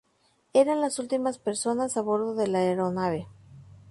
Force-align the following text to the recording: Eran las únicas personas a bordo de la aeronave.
Eran 0.53 0.81
las 0.81 0.97
únicas 0.97 1.37
personas 1.37 1.95
a 1.95 2.01
bordo 2.01 2.33
de 2.33 2.47
la 2.47 2.57
aeronave. 2.57 3.27